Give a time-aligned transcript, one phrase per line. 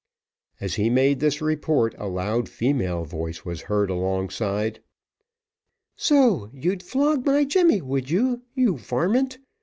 [0.59, 4.81] As he made this report a loud female voice was heard alongside.
[5.95, 9.37] "So, you'd flog my Jemmy, would you, you varmint?